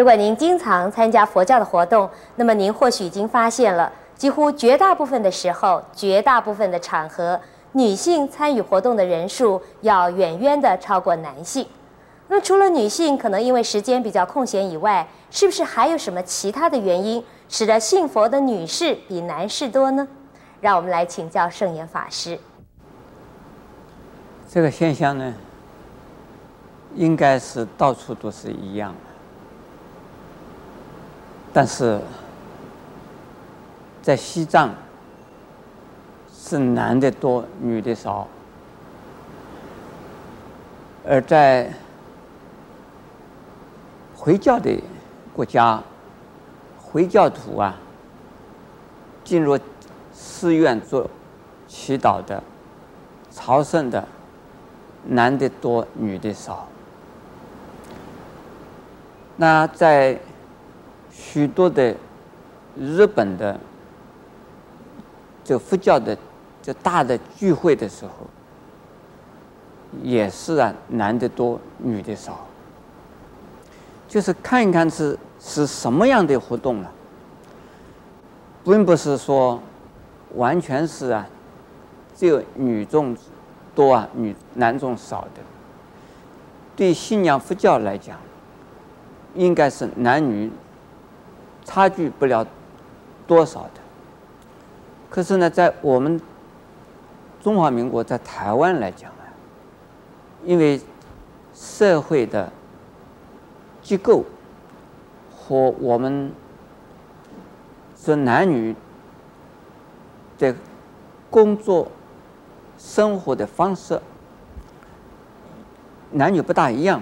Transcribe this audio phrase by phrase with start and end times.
[0.00, 7.38] 如果您经常参加佛教的活动，那么您或许已经发现了，几乎绝大部分的时候，绝大部分的场合，
[7.72, 11.66] 女性参与活动的人数要远远的超过男性。
[12.28, 20.08] 那除了女性可能因为时间比较空闲以外，是不是还有什么其他的原因，使得信佛的女士比男士多呢？
[20.62, 22.38] 让我们来请教圣严法师。
[24.48, 25.34] 这个现象呢，
[26.94, 29.09] 应该是到处都是一样的。
[31.52, 32.00] 但是，
[34.00, 34.72] 在西藏
[36.32, 38.26] 是男的多，女的少；
[41.04, 41.72] 而在
[44.16, 44.80] 回教的
[45.34, 45.82] 国家，
[46.78, 47.76] 回教徒啊，
[49.24, 49.58] 进入
[50.12, 51.10] 寺院做
[51.66, 52.42] 祈祷的、
[53.30, 54.06] 朝圣的，
[55.06, 56.68] 男的多，女的少。
[59.36, 60.18] 那在
[61.10, 61.94] 许多的
[62.78, 63.58] 日本的
[65.44, 66.16] 这佛教的
[66.62, 68.12] 这大的聚会的时候，
[70.02, 72.46] 也是啊，男的多，女的少。
[74.08, 76.90] 就是看一看是是什么样的活动了，
[78.64, 79.60] 并不是说
[80.34, 81.26] 完全是啊，
[82.16, 83.16] 只有女众
[83.74, 85.40] 多啊，女男众少的。
[86.76, 88.16] 对信仰佛教来讲，
[89.34, 90.50] 应该是男女。
[91.64, 92.46] 差距不了
[93.26, 93.80] 多少的，
[95.08, 96.20] 可是呢，在我们
[97.40, 99.22] 中华民国在台湾来讲啊，
[100.44, 100.80] 因为
[101.54, 102.50] 社会的
[103.82, 104.24] 机构
[105.30, 106.32] 和我们
[107.96, 108.74] 说男女
[110.38, 110.54] 的
[111.30, 111.90] 工作
[112.78, 114.00] 生活的方式，
[116.10, 117.00] 男女不大一样，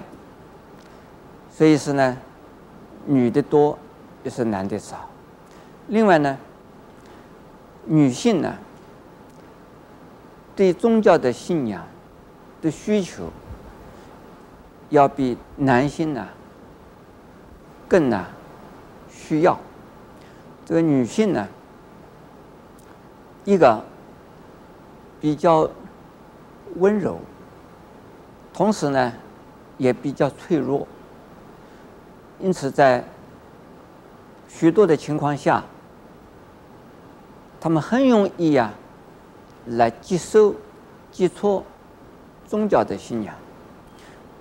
[1.50, 2.16] 所以是呢，
[3.06, 3.78] 女的多。
[4.24, 5.08] 就是男的少，
[5.86, 6.36] 另外呢，
[7.86, 8.58] 女性呢，
[10.54, 11.86] 对宗教的信仰
[12.60, 13.30] 的需求，
[14.90, 16.28] 要比男性呢
[17.88, 18.26] 更呢
[19.08, 19.58] 需要。
[20.66, 21.48] 这个女性呢，
[23.44, 23.82] 一个
[25.20, 25.70] 比较
[26.76, 27.18] 温柔，
[28.52, 29.12] 同时呢
[29.78, 30.86] 也比较脆弱，
[32.40, 33.02] 因此在。
[34.48, 35.62] 许多的情况下，
[37.60, 38.72] 他们很容易呀，
[39.66, 40.54] 来接受、
[41.12, 41.62] 接触
[42.47, 43.34] 宗教的信仰，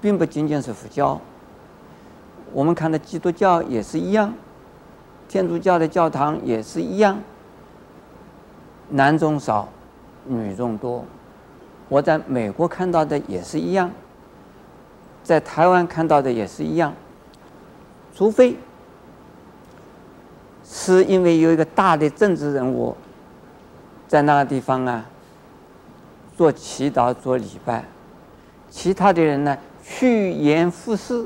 [0.02, 1.20] 并不仅仅是佛教。
[2.54, 4.34] 我们看到基督教也是一样，
[5.28, 7.20] 天主教的教堂也是一样，
[8.90, 9.68] 男众少，
[10.26, 11.04] 女众多。
[11.90, 13.92] 我在美国看到的也是一样，
[15.22, 16.94] 在台湾看到的也是一样，
[18.16, 18.56] 除非。
[20.70, 22.94] 是因为有一个大的政治人物
[24.06, 25.06] 在那个地方啊，
[26.36, 27.86] 做祈祷、做礼拜，
[28.70, 31.26] 其他的人呢，趋炎附势，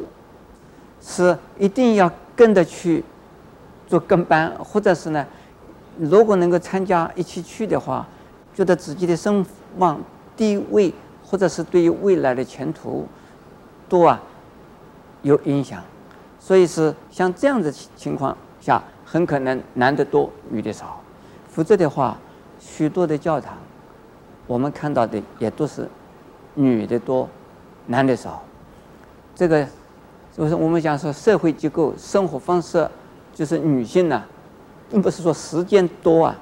[1.02, 3.04] 是一定要跟着去
[3.88, 5.26] 做跟班，或者是呢，
[5.98, 8.08] 如果能够参加一起去的话，
[8.56, 9.44] 觉得自己的声
[9.78, 10.00] 望
[10.38, 10.94] 地位，
[11.26, 13.08] 或者是对于未来的前途，
[13.90, 14.22] 都啊
[15.24, 15.82] 有影响，
[16.40, 18.80] 所以是像这样的情况下。
[19.12, 21.02] 很可能男的多，女的少，
[21.50, 22.18] 否则的话，
[22.62, 23.58] 许多的教堂，
[24.48, 25.86] 我们看到的也都是
[26.54, 27.28] 女的多，
[27.88, 28.42] 男的少。
[29.36, 29.68] 这个
[30.32, 32.90] 就是我们讲说社会结构、生活方式，
[33.34, 34.24] 就是女性呢，
[34.90, 36.36] 并不是说时间多啊，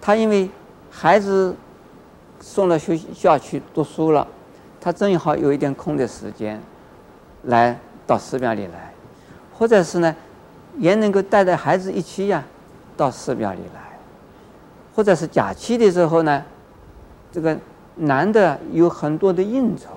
[0.00, 0.48] 她因为
[0.92, 1.52] 孩子
[2.38, 4.24] 送到学校去读书了，
[4.80, 6.62] 她正好有一点空的时间，
[7.42, 7.76] 来
[8.06, 8.94] 到寺庙里来，
[9.52, 10.14] 或者是呢。
[10.78, 12.42] 也能够带着孩子一起呀，
[12.96, 13.98] 到寺庙里来，
[14.94, 16.42] 或者是假期的时候呢，
[17.30, 17.56] 这个
[17.96, 19.90] 男的有很多的应酬，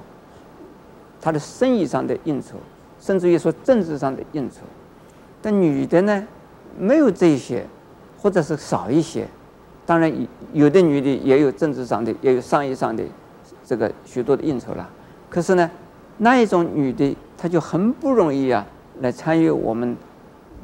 [1.22, 2.56] 他的生意上的应酬，
[3.00, 4.58] 甚至于说政治上的应酬，
[5.42, 6.28] 但女的呢，
[6.78, 7.66] 没有这些，
[8.22, 9.28] 或者是少一些。
[9.86, 10.12] 当然，
[10.52, 13.04] 有的女的也有政治上的，也有商业上的
[13.64, 14.90] 这个许多的应酬了。
[15.30, 15.72] 可是呢，
[16.18, 18.66] 那一种女的，她就很不容易啊，
[19.00, 19.96] 来参与我们。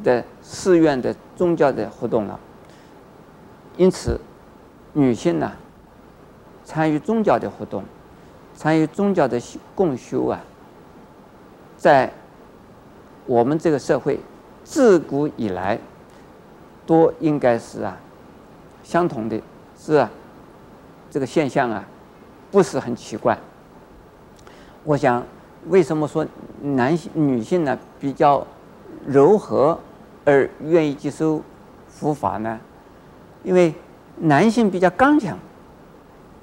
[0.04, 2.40] 的寺院的宗教的活动了，
[3.78, 4.20] 因此，
[4.94, 5.52] 女性呢，
[6.64, 7.84] 参与宗教的活动，
[8.56, 9.40] 参与宗教的
[9.76, 10.42] 共修啊，
[11.78, 12.12] 在
[13.26, 14.20] 我们这个社会
[14.64, 15.80] 自古以来，
[16.86, 17.98] 都应该是啊
[18.84, 19.42] 相同的，
[19.78, 20.10] 是啊，
[21.10, 21.86] 这个现象啊，
[22.52, 23.38] 不是很奇怪。
[24.84, 25.24] 我想，
[25.68, 26.26] 为什么说
[26.62, 28.46] 男性女性呢比较？
[29.08, 29.80] 柔和
[30.24, 31.42] 而愿意接受
[31.88, 32.60] 佛法呢？
[33.44, 33.74] 因为
[34.18, 35.38] 男性比较刚强，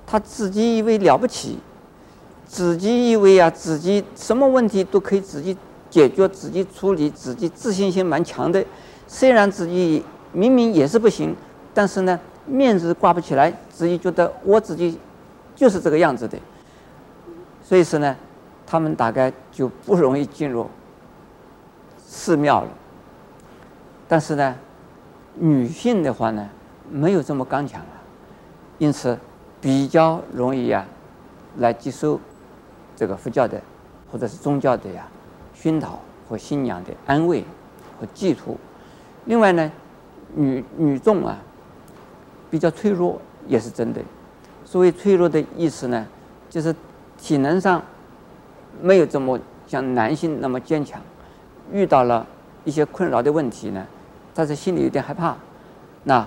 [0.07, 1.59] 他自己以为了不起，
[2.47, 5.57] 自己以为啊自己什么问题都可以自己
[5.89, 8.65] 解决、自己处理、自己自信心蛮强的。
[9.07, 11.35] 虽然自己明明也是不行，
[11.73, 14.99] 但是呢面子挂不起来，自己觉得我自己
[15.55, 16.37] 就是这个样子的。
[17.63, 18.17] 所以说呢，
[18.67, 20.67] 他们大概就不容易进入
[22.05, 22.69] 寺庙了。
[24.09, 24.57] 但是呢，
[25.35, 26.49] 女性的话呢，
[26.91, 28.01] 没有这么刚强啊，
[28.79, 29.19] 因此
[29.61, 30.87] 比较容易呀，
[31.59, 32.19] 来接受
[32.97, 33.61] 这个佛教的
[34.11, 35.07] 或者是宗教的呀
[35.53, 37.45] 熏陶和信仰的安慰
[38.01, 38.57] 和寄托。
[39.27, 39.71] 另外呢，
[40.35, 41.37] 女女众啊
[42.51, 44.01] 比较脆弱也是真的。
[44.65, 46.07] 所谓脆弱的意思呢，
[46.49, 46.75] 就是
[47.19, 47.83] 体能上
[48.81, 50.99] 没有这么像男性那么坚强，
[51.71, 52.27] 遇到了
[52.65, 53.87] 一些困扰的问题呢。
[54.39, 55.37] 但是心里有点害怕，
[56.05, 56.25] 那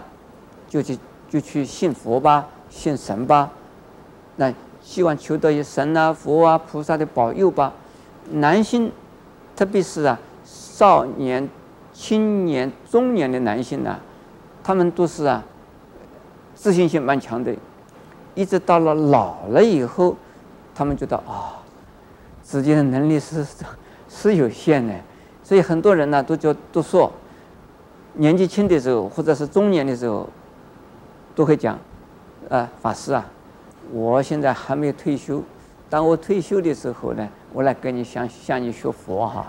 [0.68, 1.00] 就去
[1.30, 3.50] 就去信佛吧，信神吧，
[4.36, 7.72] 那希望求得一神啊、佛啊、菩萨的保佑吧。
[8.31, 8.92] 男性，
[9.56, 11.48] 特别是啊少年、
[11.94, 13.98] 青年、中年的男性呢、
[14.62, 15.42] 他们都是啊
[16.54, 17.56] 自信心蛮强的，
[18.36, 20.18] 一直到了老了以后，
[20.75, 21.63] 他们觉得啊、
[22.44, 23.48] 自己的能力是
[24.10, 24.94] 是有限的，
[25.42, 27.10] 所以很多人呢都就都说。
[28.13, 30.28] 年纪轻的时候，或者是中年的时候，
[31.34, 31.80] 都会讲
[32.50, 33.25] ：“啊，法师啊，
[33.92, 35.42] 我现在还没有退休，
[35.90, 39.48] 当我退休的时候呢，我来跟你向向你学佛哈。”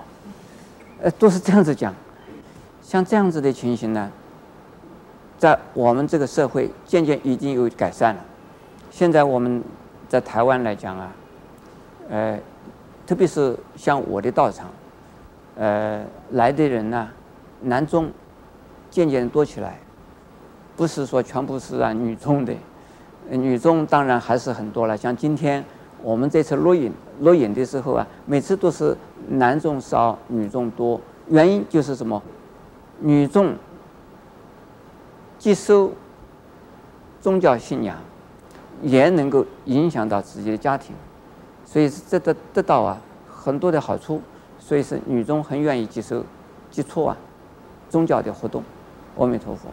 [1.02, 1.92] 呃，都是这样子讲。
[2.80, 4.10] 像这样子的情形呢，
[5.38, 8.24] 在我们这个社会渐渐已经有改善了。
[8.90, 9.62] 现在我们
[10.08, 11.12] 在台湾来讲啊，
[12.10, 12.38] 呃，
[13.06, 14.70] 特别是像我的道场，
[15.56, 17.08] 呃，来的人呢，
[17.60, 18.08] 男中。
[18.92, 19.78] 渐渐多起来，
[20.76, 22.52] 不是说全部是啊女众的，
[23.30, 24.94] 女众当然还是很多了。
[24.94, 25.64] 像今天
[26.02, 28.94] 我们这次录影录影的时候啊，每次都是
[29.30, 31.00] 男众少，女众多。
[31.28, 32.22] 原因就是什么？
[33.00, 33.54] 女众
[35.38, 35.90] 接受
[37.18, 37.96] 宗教信仰，
[38.82, 40.94] 也能够影响到自己的家庭，
[41.64, 44.20] 所以这得得到啊很多的好处。
[44.58, 46.24] 所以是女众很愿意接受
[46.70, 47.16] 接触啊
[47.90, 48.62] 宗教的活动。
[49.16, 49.72] 阿弥陀佛。